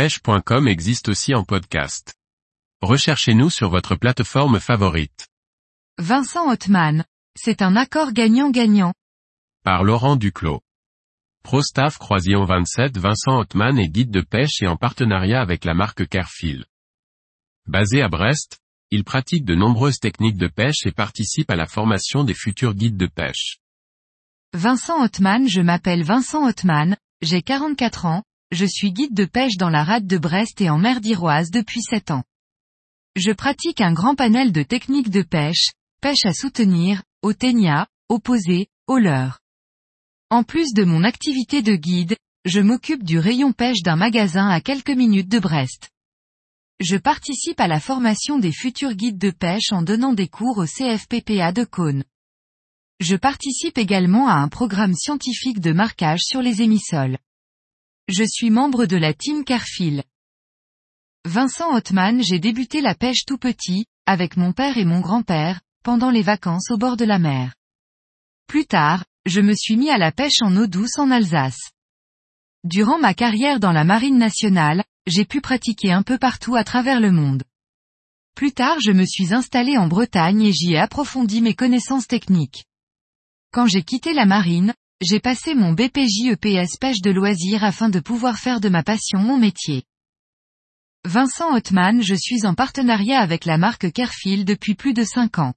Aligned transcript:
pêche.com 0.00 0.66
existe 0.66 1.10
aussi 1.10 1.34
en 1.34 1.44
podcast. 1.44 2.14
Recherchez-nous 2.80 3.50
sur 3.50 3.68
votre 3.68 3.96
plateforme 3.96 4.58
favorite. 4.58 5.28
Vincent 5.98 6.50
Hotman. 6.50 7.04
C'est 7.36 7.60
un 7.60 7.76
accord 7.76 8.14
gagnant-gagnant. 8.14 8.94
Par 9.62 9.84
Laurent 9.84 10.16
Duclos. 10.16 10.62
ProStaff 11.42 11.98
Croisillon 11.98 12.46
27 12.46 12.96
Vincent 12.96 13.40
Hotman 13.40 13.78
est 13.78 13.90
guide 13.90 14.10
de 14.10 14.22
pêche 14.22 14.62
et 14.62 14.66
en 14.66 14.76
partenariat 14.76 15.42
avec 15.42 15.66
la 15.66 15.74
marque 15.74 16.08
Carefil. 16.08 16.64
Basé 17.66 18.00
à 18.00 18.08
Brest, 18.08 18.58
il 18.90 19.04
pratique 19.04 19.44
de 19.44 19.54
nombreuses 19.54 19.98
techniques 19.98 20.38
de 20.38 20.48
pêche 20.48 20.86
et 20.86 20.92
participe 20.92 21.50
à 21.50 21.56
la 21.56 21.66
formation 21.66 22.24
des 22.24 22.32
futurs 22.32 22.72
guides 22.72 22.96
de 22.96 23.06
pêche. 23.06 23.58
Vincent 24.54 25.04
Hotman 25.04 25.46
Je 25.46 25.60
m'appelle 25.60 26.04
Vincent 26.04 26.48
Hotman, 26.48 26.96
j'ai 27.20 27.42
44 27.42 28.06
ans, 28.06 28.22
je 28.50 28.66
suis 28.66 28.92
guide 28.92 29.14
de 29.14 29.24
pêche 29.24 29.56
dans 29.56 29.70
la 29.70 29.84
rade 29.84 30.06
de 30.06 30.18
Brest 30.18 30.60
et 30.60 30.70
en 30.70 30.78
mer 30.78 31.00
d'Iroise 31.00 31.50
depuis 31.50 31.82
7 31.82 32.10
ans. 32.10 32.24
Je 33.16 33.32
pratique 33.32 33.80
un 33.80 33.92
grand 33.92 34.14
panel 34.14 34.52
de 34.52 34.62
techniques 34.62 35.10
de 35.10 35.22
pêche, 35.22 35.70
pêche 36.00 36.24
à 36.24 36.32
soutenir, 36.32 37.02
au 37.22 37.32
ténia, 37.32 37.86
au 38.08 38.18
posé, 38.18 38.68
au 38.86 38.98
leurre. 38.98 39.38
En 40.30 40.42
plus 40.42 40.72
de 40.72 40.84
mon 40.84 41.04
activité 41.04 41.62
de 41.62 41.74
guide, 41.74 42.16
je 42.44 42.60
m'occupe 42.60 43.04
du 43.04 43.18
rayon 43.18 43.52
pêche 43.52 43.82
d'un 43.82 43.96
magasin 43.96 44.48
à 44.48 44.60
quelques 44.60 44.90
minutes 44.90 45.28
de 45.28 45.38
Brest. 45.38 45.90
Je 46.80 46.96
participe 46.96 47.60
à 47.60 47.68
la 47.68 47.78
formation 47.78 48.38
des 48.38 48.52
futurs 48.52 48.94
guides 48.94 49.18
de 49.18 49.30
pêche 49.30 49.72
en 49.72 49.82
donnant 49.82 50.14
des 50.14 50.28
cours 50.28 50.58
au 50.58 50.64
CFPPA 50.64 51.52
de 51.52 51.64
Cône. 51.64 52.04
Je 53.00 53.16
participe 53.16 53.76
également 53.76 54.28
à 54.28 54.34
un 54.34 54.48
programme 54.48 54.94
scientifique 54.94 55.60
de 55.60 55.72
marquage 55.72 56.20
sur 56.22 56.42
les 56.42 56.62
émissoles. 56.62 57.18
Je 58.12 58.24
suis 58.24 58.50
membre 58.50 58.86
de 58.86 58.96
la 58.96 59.14
team 59.14 59.44
Carfil. 59.44 60.02
Vincent 61.24 61.76
Hotman 61.76 62.20
J'ai 62.24 62.40
débuté 62.40 62.80
la 62.80 62.96
pêche 62.96 63.24
tout 63.24 63.38
petit, 63.38 63.86
avec 64.04 64.36
mon 64.36 64.52
père 64.52 64.78
et 64.78 64.84
mon 64.84 64.98
grand-père, 64.98 65.60
pendant 65.84 66.10
les 66.10 66.22
vacances 66.22 66.72
au 66.72 66.76
bord 66.76 66.96
de 66.96 67.04
la 67.04 67.20
mer. 67.20 67.54
Plus 68.48 68.66
tard, 68.66 69.04
je 69.26 69.40
me 69.40 69.54
suis 69.54 69.76
mis 69.76 69.90
à 69.90 69.98
la 69.98 70.10
pêche 70.10 70.42
en 70.42 70.56
eau 70.56 70.66
douce 70.66 70.98
en 70.98 71.12
Alsace. 71.12 71.70
Durant 72.64 72.98
ma 72.98 73.14
carrière 73.14 73.60
dans 73.60 73.70
la 73.70 73.84
marine 73.84 74.18
nationale, 74.18 74.82
j'ai 75.06 75.24
pu 75.24 75.40
pratiquer 75.40 75.92
un 75.92 76.02
peu 76.02 76.18
partout 76.18 76.56
à 76.56 76.64
travers 76.64 76.98
le 76.98 77.12
monde. 77.12 77.44
Plus 78.34 78.50
tard 78.50 78.80
je 78.80 78.90
me 78.90 79.04
suis 79.04 79.32
installé 79.32 79.78
en 79.78 79.86
Bretagne 79.86 80.42
et 80.42 80.52
j'y 80.52 80.72
ai 80.72 80.78
approfondi 80.78 81.42
mes 81.42 81.54
connaissances 81.54 82.08
techniques. 82.08 82.64
Quand 83.52 83.66
j'ai 83.66 83.84
quitté 83.84 84.14
la 84.14 84.26
marine, 84.26 84.74
j'ai 85.02 85.18
passé 85.18 85.54
mon 85.54 85.72
BPJ 85.72 86.32
EPS 86.32 86.76
pêche 86.78 87.00
de 87.00 87.10
loisirs 87.10 87.64
afin 87.64 87.88
de 87.88 88.00
pouvoir 88.00 88.38
faire 88.38 88.60
de 88.60 88.68
ma 88.68 88.82
passion 88.82 89.18
mon 89.18 89.38
métier. 89.38 89.84
Vincent 91.06 91.56
Hotman 91.56 92.02
Je 92.02 92.14
suis 92.14 92.44
en 92.44 92.52
partenariat 92.52 93.20
avec 93.20 93.46
la 93.46 93.56
marque 93.56 93.90
Carefil 93.92 94.44
depuis 94.44 94.74
plus 94.74 94.92
de 94.92 95.02
5 95.02 95.38
ans. 95.38 95.54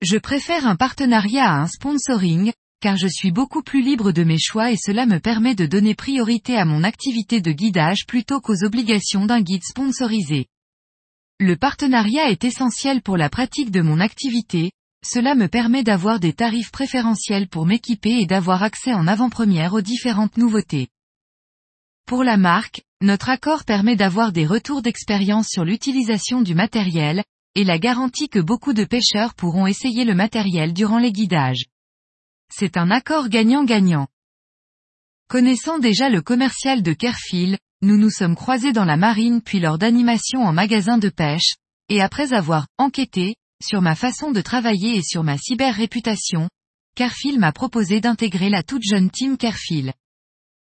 Je 0.00 0.16
préfère 0.16 0.66
un 0.66 0.76
partenariat 0.76 1.50
à 1.50 1.60
un 1.60 1.66
sponsoring, 1.66 2.52
car 2.80 2.96
je 2.96 3.08
suis 3.08 3.30
beaucoup 3.30 3.62
plus 3.62 3.82
libre 3.82 4.12
de 4.12 4.24
mes 4.24 4.38
choix 4.38 4.72
et 4.72 4.78
cela 4.78 5.04
me 5.04 5.20
permet 5.20 5.54
de 5.54 5.66
donner 5.66 5.94
priorité 5.94 6.56
à 6.56 6.64
mon 6.64 6.82
activité 6.82 7.42
de 7.42 7.52
guidage 7.52 8.06
plutôt 8.06 8.40
qu'aux 8.40 8.64
obligations 8.64 9.26
d'un 9.26 9.42
guide 9.42 9.64
sponsorisé. 9.64 10.46
Le 11.38 11.56
partenariat 11.56 12.30
est 12.30 12.44
essentiel 12.44 13.02
pour 13.02 13.18
la 13.18 13.28
pratique 13.28 13.70
de 13.70 13.82
mon 13.82 14.00
activité, 14.00 14.72
cela 15.04 15.34
me 15.34 15.48
permet 15.48 15.82
d'avoir 15.82 16.20
des 16.20 16.32
tarifs 16.32 16.70
préférentiels 16.70 17.48
pour 17.48 17.66
m'équiper 17.66 18.20
et 18.20 18.26
d'avoir 18.26 18.62
accès 18.62 18.92
en 18.92 19.06
avant-première 19.06 19.74
aux 19.74 19.80
différentes 19.80 20.36
nouveautés. 20.36 20.88
Pour 22.06 22.24
la 22.24 22.36
marque, 22.36 22.82
notre 23.02 23.28
accord 23.28 23.64
permet 23.64 23.96
d'avoir 23.96 24.32
des 24.32 24.46
retours 24.46 24.82
d'expérience 24.82 25.48
sur 25.48 25.64
l'utilisation 25.64 26.40
du 26.40 26.54
matériel, 26.54 27.24
et 27.54 27.64
la 27.64 27.78
garantie 27.78 28.28
que 28.28 28.38
beaucoup 28.38 28.72
de 28.74 28.84
pêcheurs 28.84 29.34
pourront 29.34 29.66
essayer 29.66 30.04
le 30.04 30.14
matériel 30.14 30.72
durant 30.72 30.98
les 30.98 31.12
guidages. 31.12 31.64
C'est 32.52 32.76
un 32.76 32.90
accord 32.90 33.28
gagnant-gagnant. 33.28 34.06
Connaissant 35.28 35.78
déjà 35.78 36.08
le 36.08 36.22
commercial 36.22 36.82
de 36.82 36.92
Kerfil, 36.92 37.58
nous 37.82 37.96
nous 37.96 38.10
sommes 38.10 38.36
croisés 38.36 38.72
dans 38.72 38.84
la 38.84 38.96
marine 38.96 39.42
puis 39.42 39.58
lors 39.58 39.78
d'animations 39.78 40.42
en 40.42 40.52
magasin 40.52 40.98
de 40.98 41.08
pêche, 41.08 41.56
et 41.88 42.00
après 42.00 42.32
avoir 42.32 42.66
enquêté, 42.78 43.36
sur 43.62 43.80
ma 43.82 43.94
façon 43.94 44.30
de 44.30 44.40
travailler 44.40 44.96
et 44.96 45.02
sur 45.02 45.22
ma 45.22 45.38
cyber-réputation, 45.38 46.48
Carfil 46.94 47.38
m'a 47.38 47.52
proposé 47.52 48.00
d'intégrer 48.00 48.48
la 48.50 48.62
toute 48.62 48.82
jeune 48.82 49.10
team 49.10 49.36
Carfil. 49.36 49.92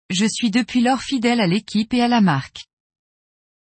Je 0.10 0.26
suis 0.26 0.52
depuis 0.52 0.82
lors 0.82 1.02
fidèle 1.02 1.42
à 1.42 1.48
l'équipe 1.48 1.94
et 1.94 2.02
à 2.02 2.08
la 2.08 2.22
marque. 2.22 2.66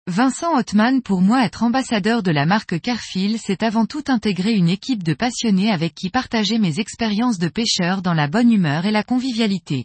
Vincent 0.08 0.56
Hotman 0.58 1.02
pour 1.02 1.20
moi 1.20 1.44
être 1.44 1.62
ambassadeur 1.62 2.24
de 2.24 2.32
la 2.32 2.46
marque 2.46 2.80
Carfil 2.80 3.38
c'est 3.38 3.62
avant 3.62 3.86
tout 3.86 4.02
intégrer 4.08 4.54
une 4.54 4.68
équipe 4.68 5.04
de 5.04 5.14
passionnés 5.14 5.70
avec 5.70 5.94
qui 5.94 6.10
partager 6.10 6.58
mes 6.58 6.80
expériences 6.80 7.38
de 7.38 7.48
pêcheur 7.48 8.02
dans 8.02 8.14
la 8.14 8.26
bonne 8.26 8.50
humeur 8.50 8.86
et 8.86 8.90
la 8.90 9.04
convivialité. 9.04 9.84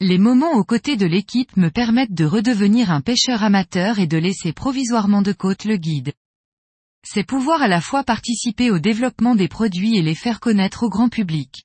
Les 0.00 0.18
moments 0.18 0.52
aux 0.52 0.64
côtés 0.64 0.96
de 0.96 1.06
l'équipe 1.06 1.56
me 1.56 1.70
permettent 1.70 2.14
de 2.14 2.24
redevenir 2.24 2.90
un 2.90 3.00
pêcheur 3.00 3.42
amateur 3.42 3.98
et 3.98 4.06
de 4.06 4.18
laisser 4.18 4.52
provisoirement 4.52 5.22
de 5.22 5.32
côte 5.32 5.64
le 5.64 5.78
guide 5.78 6.12
c'est 7.06 7.24
pouvoir 7.24 7.62
à 7.62 7.68
la 7.68 7.80
fois 7.80 8.02
participer 8.02 8.70
au 8.70 8.78
développement 8.78 9.36
des 9.36 9.48
produits 9.48 9.96
et 9.96 10.02
les 10.02 10.14
faire 10.14 10.40
connaître 10.40 10.82
au 10.82 10.88
grand 10.88 11.08
public. 11.08 11.64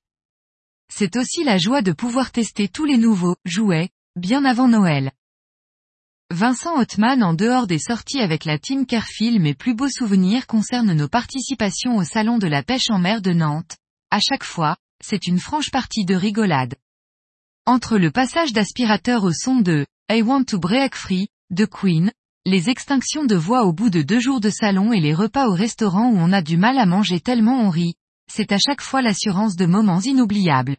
C'est 0.94 1.16
aussi 1.16 1.44
la 1.44 1.58
joie 1.58 1.82
de 1.82 1.94
pouvoir 1.94 2.32
tester 2.32 2.68
tous 2.68 2.86
les 2.86 2.98
nouveaux 2.98 3.36
jouets, 3.44 3.90
bien 4.16 4.46
avant 4.46 4.68
Noël. 4.68 5.12
Vincent 6.30 6.80
Hotman 6.80 7.24
en 7.24 7.34
dehors 7.34 7.66
des 7.66 7.80
sorties 7.80 8.20
avec 8.20 8.46
la 8.46 8.60
team 8.60 8.86
Carefil 8.86 9.40
mes 9.42 9.56
plus 9.56 9.74
beaux 9.74 9.90
souvenirs 9.90 10.48
concernent 10.48 10.94
nos 10.94 11.10
participations 11.10 11.98
au 11.98 12.04
salon 12.04 12.38
de 12.38 12.48
la 12.48 12.62
pêche 12.62 12.90
en 12.90 13.00
mer 13.00 13.22
de 13.22 13.34
Nantes. 13.34 13.78
À 14.12 14.20
chaque 14.20 14.44
fois, 14.44 14.78
c'est 15.04 15.28
une 15.28 15.40
franche 15.40 15.72
partie 15.72 16.06
de 16.06 16.16
rigolade. 16.16 16.76
Entre 17.66 17.98
le 17.98 18.12
passage 18.12 18.54
d'aspirateur 18.54 19.24
au 19.24 19.34
son 19.34 19.58
de 19.58 19.86
I 20.12 20.22
Want 20.22 20.46
to 20.46 20.60
Break 20.60 20.96
Free, 20.96 21.30
de 21.50 21.66
Queen, 21.66 22.12
les 22.46 22.72
extinctions 22.72 23.24
de 23.24 23.36
voix 23.36 23.66
au 23.66 23.72
bout 23.72 23.92
de 23.92 24.02
deux 24.02 24.20
jours 24.20 24.40
de 24.40 24.50
salon 24.50 24.94
et 24.94 25.00
les 25.00 25.14
repas 25.14 25.48
au 25.48 25.54
restaurant 25.54 26.10
où 26.10 26.18
on 26.18 26.34
a 26.34 26.42
du 26.42 26.58
mal 26.58 26.80
à 26.80 26.88
manger 26.88 27.20
tellement 27.20 27.62
on 27.62 27.70
rit, 27.70 27.94
c'est 28.32 28.52
à 28.52 28.58
chaque 28.58 28.82
fois 28.82 29.04
l'assurance 29.04 29.56
de 29.56 29.68
moments 29.68 30.02
inoubliables. 30.02 30.78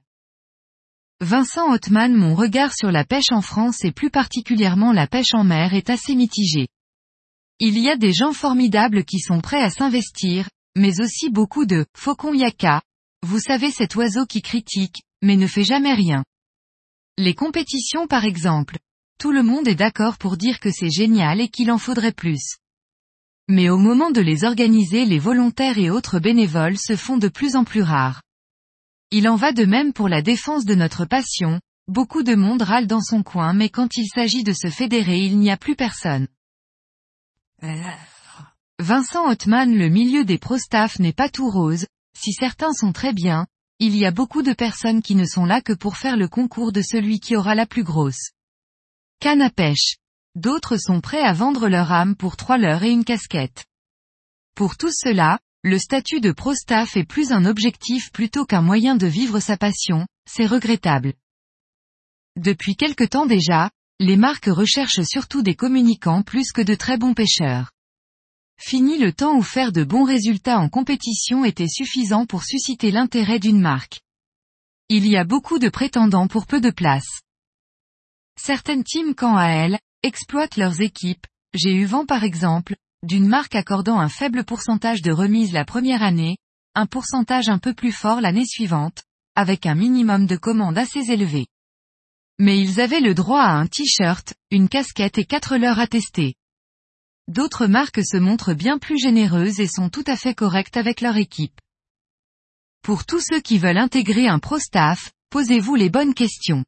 Vincent 1.20 1.72
Hotman 1.72 2.14
Mon 2.14 2.34
regard 2.34 2.74
sur 2.74 2.90
la 2.90 3.04
pêche 3.04 3.30
en 3.30 3.42
France 3.42 3.84
et 3.84 3.92
plus 3.92 4.10
particulièrement 4.10 4.92
la 4.92 5.06
pêche 5.06 5.34
en 5.34 5.44
mer 5.44 5.72
est 5.72 5.88
assez 5.88 6.16
mitigé. 6.16 6.66
Il 7.60 7.78
y 7.78 7.88
a 7.88 7.96
des 7.96 8.12
gens 8.12 8.32
formidables 8.32 9.04
qui 9.04 9.20
sont 9.20 9.40
prêts 9.40 9.62
à 9.62 9.70
s'investir, 9.70 10.48
mais 10.76 11.00
aussi 11.00 11.30
beaucoup 11.30 11.64
de 11.64 11.86
faucons 11.96 12.34
yaka, 12.34 12.82
vous 13.24 13.38
savez 13.38 13.70
cet 13.70 13.94
oiseau 13.94 14.26
qui 14.26 14.42
critique, 14.42 15.02
mais 15.22 15.36
ne 15.36 15.46
fait 15.46 15.62
jamais 15.62 15.94
rien. 15.94 16.24
Les 17.18 17.34
compétitions 17.34 18.08
par 18.08 18.24
exemple, 18.24 18.78
tout 19.22 19.31
le 19.31 19.44
monde 19.44 19.69
est 19.69 19.77
d'accord 19.77 20.19
pour 20.19 20.37
dire 20.37 20.59
que 20.59 20.72
c'est 20.72 20.91
génial 20.91 21.41
et 21.41 21.49
qu'il 21.49 21.71
en 21.71 21.78
faudrait 21.78 22.10
plus. 22.10 22.56
Mais 23.47 23.69
au 23.69 23.78
moment 23.78 24.10
de 24.10 24.21
les 24.21 24.43
organiser 24.43 25.05
les 25.05 25.21
volontaires 25.21 25.78
et 25.78 25.91
autres 25.91 26.19
bénévoles 26.19 26.77
se 26.77 26.97
font 26.97 27.19
de 27.19 27.28
plus 27.28 27.55
en 27.55 27.62
plus 27.62 27.83
rares. 27.83 28.21
Il 29.12 29.28
en 29.28 29.37
va 29.37 29.53
de 29.53 29.65
même 29.65 29.93
pour 29.93 30.09
la 30.09 30.22
défense 30.22 30.65
de 30.65 30.75
notre 30.75 31.05
passion, 31.05 31.60
beaucoup 31.87 32.25
de 32.25 32.34
monde 32.34 32.62
râle 32.62 32.88
dans 32.88 33.00
son 33.00 33.22
coin 33.22 33.53
mais 33.53 33.69
quand 33.69 33.97
il 33.97 34.09
s'agit 34.09 34.43
de 34.43 34.53
se 34.53 34.66
fédérer 34.66 35.21
il 35.21 35.39
n'y 35.39 35.53
a 35.53 35.56
plus 35.56 35.77
personne. 35.77 36.27
Vincent 38.81 39.31
Hotman 39.31 39.72
Le 39.72 39.89
milieu 39.89 40.25
des 40.25 40.39
pro-staff 40.39 40.99
n'est 40.99 41.12
pas 41.12 41.28
tout 41.28 41.49
rose, 41.49 41.87
si 42.19 42.33
certains 42.33 42.72
sont 42.72 42.93
très 42.93 43.12
bien, 43.12 43.47
il 43.78 43.97
y 43.97 44.04
a 44.04 44.10
beaucoup 44.10 44.43
de 44.43 44.53
personnes 44.53 45.00
qui 45.00 45.15
ne 45.15 45.27
sont 45.27 45.44
là 45.44 45.60
que 45.60 45.72
pour 45.72 45.97
faire 45.97 46.16
le 46.16 46.27
concours 46.27 46.72
de 46.72 46.83
celui 46.83 47.21
qui 47.21 47.37
aura 47.37 47.54
la 47.54 47.66
plus 47.66 47.84
grosse. 47.84 48.33
Canne 49.22 49.43
à 49.43 49.50
pêche. 49.50 49.99
D'autres 50.34 50.77
sont 50.77 51.00
prêts 51.00 51.22
à 51.22 51.33
vendre 51.33 51.69
leur 51.69 51.92
âme 51.92 52.16
pour 52.16 52.36
trois 52.36 52.59
leurres 52.59 52.83
et 52.83 52.91
une 52.91 53.04
casquette. 53.04 53.66
Pour 54.57 54.77
tout 54.77 54.91
cela, 54.91 55.39
le 55.63 55.78
statut 55.78 56.21
de 56.21 56.33
pro-staff 56.33 56.97
est 56.97 57.04
plus 57.04 57.30
un 57.30 57.45
objectif 57.45 58.10
plutôt 58.10 58.45
qu'un 58.47 58.63
moyen 58.63 58.97
de 58.97 59.07
vivre 59.07 59.39
sa 59.39 59.57
passion, 59.57 60.09
c'est 60.28 60.47
regrettable. 60.47 61.15
Depuis 62.34 62.74
quelque 62.74 63.04
temps 63.04 63.24
déjà, 63.24 63.71
les 64.01 64.16
marques 64.16 64.51
recherchent 64.51 65.04
surtout 65.04 65.42
des 65.42 65.54
communicants 65.54 66.25
plus 66.25 66.51
que 66.51 66.60
de 66.60 66.75
très 66.75 66.98
bons 66.98 67.15
pêcheurs. 67.15 67.71
Fini 68.59 68.98
le 68.98 69.13
temps 69.13 69.36
où 69.36 69.42
faire 69.42 69.71
de 69.71 69.84
bons 69.84 70.03
résultats 70.03 70.59
en 70.59 70.68
compétition 70.68 71.45
était 71.45 71.68
suffisant 71.68 72.27
pour 72.27 72.42
susciter 72.42 72.91
l'intérêt 72.91 73.39
d'une 73.39 73.60
marque. 73.60 74.01
Il 74.89 75.07
y 75.07 75.16
a 75.16 75.22
beaucoup 75.22 75.60
de 75.60 75.68
prétendants 75.68 76.27
pour 76.27 76.48
peu 76.48 76.60
de 76.60 76.71
place. 76.71 77.22
Certaines 78.38 78.84
teams 78.84 79.14
quant 79.14 79.36
à 79.36 79.46
elles, 79.46 79.78
exploitent 80.02 80.56
leurs 80.56 80.80
équipes, 80.80 81.26
j'ai 81.54 81.72
eu 81.72 81.84
vent 81.84 82.06
par 82.06 82.24
exemple, 82.24 82.76
d'une 83.02 83.26
marque 83.26 83.54
accordant 83.54 83.98
un 83.98 84.08
faible 84.08 84.44
pourcentage 84.44 85.02
de 85.02 85.12
remise 85.12 85.52
la 85.52 85.64
première 85.64 86.02
année, 86.02 86.38
un 86.74 86.86
pourcentage 86.86 87.48
un 87.48 87.58
peu 87.58 87.74
plus 87.74 87.92
fort 87.92 88.20
l'année 88.20 88.46
suivante, 88.46 89.02
avec 89.34 89.66
un 89.66 89.74
minimum 89.74 90.26
de 90.26 90.36
commandes 90.36 90.78
assez 90.78 91.10
élevé. 91.10 91.46
Mais 92.38 92.58
ils 92.58 92.80
avaient 92.80 93.00
le 93.00 93.14
droit 93.14 93.42
à 93.42 93.52
un 93.52 93.66
t-shirt, 93.66 94.34
une 94.50 94.68
casquette 94.68 95.18
et 95.18 95.24
quatre 95.24 95.56
leurres 95.56 95.78
à 95.78 95.86
tester. 95.86 96.34
D'autres 97.28 97.66
marques 97.66 98.04
se 98.04 98.16
montrent 98.16 98.54
bien 98.54 98.78
plus 98.78 98.98
généreuses 98.98 99.60
et 99.60 99.68
sont 99.68 99.90
tout 99.90 100.04
à 100.06 100.16
fait 100.16 100.34
correctes 100.34 100.76
avec 100.76 101.00
leur 101.00 101.16
équipe. 101.16 101.60
Pour 102.82 103.04
tous 103.04 103.20
ceux 103.20 103.40
qui 103.40 103.58
veulent 103.58 103.78
intégrer 103.78 104.26
un 104.26 104.40
pro 104.40 104.58
staff, 104.58 105.12
posez-vous 105.30 105.76
les 105.76 105.88
bonnes 105.88 106.14
questions. 106.14 106.64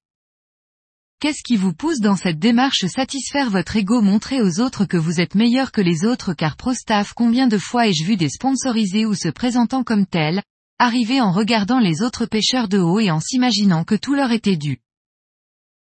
Qu'est-ce 1.21 1.43
qui 1.43 1.57
vous 1.57 1.73
pousse 1.73 2.01
dans 2.01 2.17
cette 2.17 2.39
démarche 2.39 2.85
satisfaire 2.87 3.51
votre 3.51 3.77
ego 3.77 4.03
montrer 4.03 4.43
aux 4.43 4.61
autres 4.61 4.85
que 4.85 4.97
vous 4.97 5.21
êtes 5.21 5.35
meilleur 5.35 5.73
que 5.73 5.81
les 5.81 6.05
autres 6.05 6.35
car 6.35 6.57
ProStaff 6.57 7.13
combien 7.15 7.47
de 7.47 7.59
fois 7.59 7.89
ai-je 7.89 8.05
vu 8.05 8.17
des 8.17 8.29
sponsorisés 8.29 9.07
ou 9.07 9.15
se 9.15 9.29
présentant 9.29 9.85
comme 9.85 10.07
tels, 10.07 10.43
arriver 10.79 11.21
en 11.21 11.33
regardant 11.33 11.79
les 11.79 12.03
autres 12.03 12.27
pêcheurs 12.27 12.69
de 12.69 12.79
haut 12.79 13.01
et 13.01 13.11
en 13.11 13.21
s'imaginant 13.21 13.85
que 13.85 13.95
tout 13.95 14.15
leur 14.15 14.33
était 14.33 14.57
dû? 14.57 14.81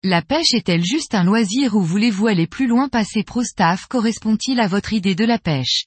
La 0.03 0.23
pêche 0.23 0.55
est-elle 0.55 0.85
juste 0.85 1.15
un 1.15 1.25
loisir 1.25 1.77
ou 1.77 1.83
voulez-vous 1.83 2.27
aller 2.27 2.47
plus 2.47 2.67
loin 2.67 2.89
passer 2.89 3.23
ProStaff 3.23 3.87
correspond-il 3.87 4.59
à 4.59 4.67
votre 4.67 4.95
idée 4.95 5.15
de 5.15 5.27
la 5.27 5.39
pêche? 5.39 5.85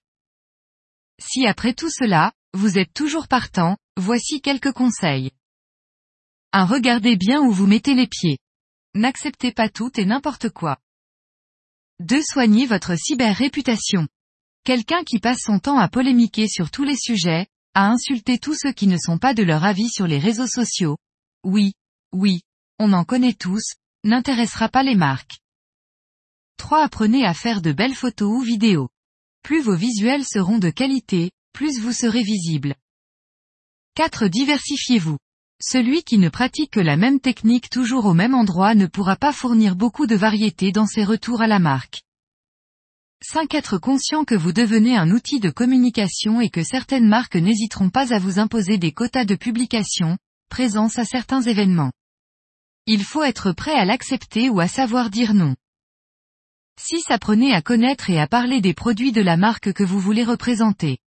Si 1.19 1.47
après 1.47 1.73
tout 1.73 1.89
cela, 1.89 2.31
vous 2.53 2.77
êtes 2.77 2.93
toujours 2.93 3.27
partant, 3.27 3.75
voici 3.97 4.39
quelques 4.39 4.71
conseils. 4.71 5.31
1. 6.51 6.65
Regardez 6.65 7.15
bien 7.15 7.41
où 7.41 7.51
vous 7.51 7.65
mettez 7.65 7.95
les 7.95 8.07
pieds. 8.07 8.37
N'acceptez 8.95 9.51
pas 9.51 9.69
tout 9.69 9.91
et 9.99 10.05
n'importe 10.05 10.49
quoi. 10.49 10.77
2. 11.99 12.21
Soignez 12.21 12.65
votre 12.65 12.95
cyber-réputation. 12.95 14.07
Quelqu'un 14.63 15.03
qui 15.03 15.19
passe 15.19 15.41
son 15.41 15.59
temps 15.59 15.79
à 15.79 15.89
polémiquer 15.89 16.47
sur 16.47 16.69
tous 16.69 16.83
les 16.83 16.97
sujets, 16.97 17.47
à 17.73 17.89
insulter 17.89 18.37
tous 18.37 18.55
ceux 18.55 18.71
qui 18.71 18.87
ne 18.87 18.97
sont 18.97 19.17
pas 19.17 19.33
de 19.33 19.43
leur 19.43 19.63
avis 19.63 19.89
sur 19.89 20.05
les 20.05 20.19
réseaux 20.19 20.47
sociaux. 20.47 20.97
Oui, 21.43 21.73
oui, 22.11 22.41
on 22.79 22.93
en 22.93 23.03
connaît 23.03 23.33
tous, 23.33 23.73
n'intéressera 24.03 24.69
pas 24.69 24.83
les 24.83 24.95
marques. 24.95 25.39
3. 26.57 26.83
Apprenez 26.83 27.25
à 27.25 27.33
faire 27.33 27.61
de 27.61 27.71
belles 27.71 27.95
photos 27.95 28.29
ou 28.29 28.41
vidéos. 28.41 28.89
Plus 29.41 29.61
vos 29.61 29.75
visuels 29.75 30.23
seront 30.23 30.59
de 30.59 30.69
qualité, 30.69 31.31
plus 31.51 31.79
vous 31.79 31.91
serez 31.91 32.23
visible. 32.23 32.75
4. 33.95 34.27
Diversifiez-vous. 34.27 35.17
Celui 35.65 36.03
qui 36.03 36.17
ne 36.17 36.27
pratique 36.27 36.71
que 36.71 36.81
la 36.81 36.97
même 36.97 37.21
technique 37.21 37.69
toujours 37.69 38.05
au 38.05 38.13
même 38.13 38.35
endroit 38.35 38.75
ne 38.75 38.85
pourra 38.85 39.15
pas 39.15 39.31
fournir 39.31 39.77
beaucoup 39.77 40.07
de 40.07 40.15
variété 40.15 40.73
dans 40.73 40.85
ses 40.85 41.05
retours 41.05 41.41
à 41.41 41.47
la 41.47 41.57
marque. 41.57 42.01
5. 43.21 43.53
Être 43.55 43.77
conscient 43.77 44.25
que 44.25 44.35
vous 44.35 44.51
devenez 44.51 44.97
un 44.97 45.09
outil 45.09 45.39
de 45.39 45.49
communication 45.49 46.41
et 46.41 46.49
que 46.49 46.63
certaines 46.63 47.07
marques 47.07 47.37
n'hésiteront 47.37 47.89
pas 47.89 48.13
à 48.13 48.19
vous 48.19 48.39
imposer 48.39 48.77
des 48.77 48.91
quotas 48.91 49.23
de 49.23 49.35
publication, 49.35 50.17
présence 50.49 50.99
à 50.99 51.05
certains 51.05 51.41
événements. 51.41 51.93
Il 52.85 53.05
faut 53.05 53.23
être 53.23 53.53
prêt 53.53 53.73
à 53.73 53.85
l'accepter 53.85 54.49
ou 54.49 54.59
à 54.59 54.67
savoir 54.67 55.09
dire 55.09 55.33
non. 55.33 55.55
6. 56.77 57.09
Apprenez 57.09 57.53
à 57.53 57.61
connaître 57.61 58.09
et 58.09 58.19
à 58.19 58.27
parler 58.27 58.59
des 58.59 58.73
produits 58.73 59.13
de 59.13 59.21
la 59.21 59.37
marque 59.37 59.71
que 59.71 59.85
vous 59.85 60.01
voulez 60.01 60.25
représenter. 60.25 60.97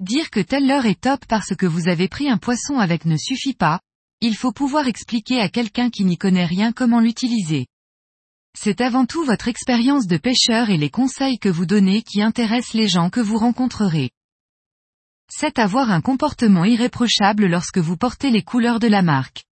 Dire 0.00 0.30
que 0.30 0.40
telle 0.40 0.68
heure 0.70 0.86
est 0.86 1.00
top 1.00 1.24
parce 1.28 1.54
que 1.54 1.66
vous 1.66 1.88
avez 1.88 2.08
pris 2.08 2.28
un 2.28 2.36
poisson 2.36 2.78
avec 2.78 3.04
ne 3.04 3.16
suffit 3.16 3.54
pas, 3.54 3.80
il 4.20 4.34
faut 4.34 4.50
pouvoir 4.50 4.88
expliquer 4.88 5.40
à 5.40 5.48
quelqu'un 5.48 5.88
qui 5.88 6.04
n'y 6.04 6.18
connaît 6.18 6.46
rien 6.46 6.72
comment 6.72 6.98
l'utiliser. 6.98 7.66
C'est 8.58 8.80
avant 8.80 9.06
tout 9.06 9.24
votre 9.24 9.46
expérience 9.46 10.06
de 10.06 10.16
pêcheur 10.16 10.70
et 10.70 10.78
les 10.78 10.90
conseils 10.90 11.38
que 11.38 11.48
vous 11.48 11.66
donnez 11.66 12.02
qui 12.02 12.22
intéressent 12.22 12.74
les 12.74 12.88
gens 12.88 13.08
que 13.08 13.20
vous 13.20 13.38
rencontrerez. 13.38 14.10
C'est 15.30 15.58
avoir 15.58 15.90
un 15.90 16.00
comportement 16.00 16.64
irréprochable 16.64 17.46
lorsque 17.46 17.78
vous 17.78 17.96
portez 17.96 18.30
les 18.30 18.42
couleurs 18.42 18.80
de 18.80 18.88
la 18.88 19.02
marque. 19.02 19.44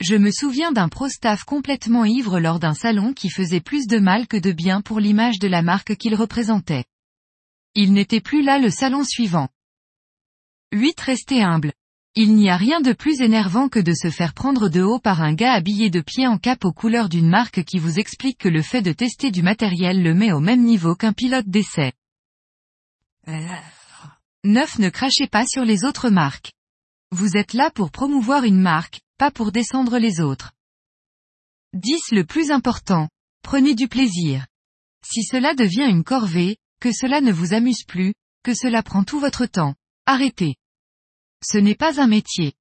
Je 0.00 0.16
me 0.16 0.30
souviens 0.30 0.72
d'un 0.72 0.88
pro-staff 0.88 1.44
complètement 1.44 2.06
ivre 2.06 2.40
lors 2.40 2.60
d'un 2.60 2.74
salon 2.74 3.12
qui 3.12 3.28
faisait 3.28 3.60
plus 3.60 3.86
de 3.86 3.98
mal 3.98 4.26
que 4.26 4.38
de 4.38 4.52
bien 4.52 4.80
pour 4.80 5.00
l'image 5.00 5.38
de 5.38 5.48
la 5.48 5.60
marque 5.60 5.96
qu'il 5.96 6.14
représentait. 6.14 6.84
Il 7.74 7.92
n'était 7.92 8.20
plus 8.20 8.42
là 8.42 8.58
le 8.58 8.70
salon 8.70 9.04
suivant. 9.04 9.48
8. 10.72 11.00
Restez 11.00 11.42
humble. 11.42 11.72
Il 12.16 12.34
n'y 12.34 12.50
a 12.50 12.56
rien 12.56 12.80
de 12.80 12.92
plus 12.92 13.20
énervant 13.20 13.68
que 13.68 13.78
de 13.78 13.92
se 13.94 14.10
faire 14.10 14.34
prendre 14.34 14.68
de 14.68 14.82
haut 14.82 14.98
par 14.98 15.22
un 15.22 15.32
gars 15.32 15.52
habillé 15.52 15.90
de 15.90 16.00
pied 16.00 16.26
en 16.26 16.38
cap 16.38 16.64
aux 16.64 16.72
couleurs 16.72 17.08
d'une 17.08 17.28
marque 17.28 17.62
qui 17.62 17.78
vous 17.78 18.00
explique 18.00 18.38
que 18.38 18.48
le 18.48 18.62
fait 18.62 18.82
de 18.82 18.92
tester 18.92 19.30
du 19.30 19.42
matériel 19.42 20.02
le 20.02 20.12
met 20.14 20.32
au 20.32 20.40
même 20.40 20.64
niveau 20.64 20.96
qu'un 20.96 21.12
pilote 21.12 21.46
d'essai. 21.46 21.92
9. 24.42 24.78
Ne 24.78 24.88
crachez 24.88 25.28
pas 25.28 25.46
sur 25.46 25.64
les 25.64 25.84
autres 25.84 26.10
marques. 26.10 26.52
Vous 27.12 27.36
êtes 27.36 27.52
là 27.52 27.70
pour 27.70 27.92
promouvoir 27.92 28.42
une 28.42 28.60
marque, 28.60 29.00
pas 29.18 29.30
pour 29.30 29.52
descendre 29.52 29.98
les 29.98 30.20
autres. 30.20 30.52
10. 31.74 32.10
Le 32.10 32.24
plus 32.24 32.50
important. 32.50 33.08
Prenez 33.42 33.76
du 33.76 33.86
plaisir. 33.86 34.46
Si 35.04 35.22
cela 35.22 35.54
devient 35.54 35.88
une 35.88 36.02
corvée, 36.02 36.56
que 36.80 36.92
cela 36.92 37.20
ne 37.20 37.32
vous 37.32 37.52
amuse 37.54 37.84
plus, 37.84 38.14
que 38.42 38.54
cela 38.54 38.82
prend 38.82 39.04
tout 39.04 39.20
votre 39.20 39.46
temps, 39.46 39.74
arrêtez. 40.06 40.56
Ce 41.44 41.58
n'est 41.58 41.74
pas 41.74 42.00
un 42.00 42.06
métier. 42.06 42.54